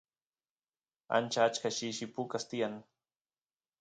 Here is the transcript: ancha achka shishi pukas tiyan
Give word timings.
ancha 1.15 1.41
achka 1.47 1.69
shishi 1.77 2.05
pukas 2.13 2.43
tiyan 2.49 2.75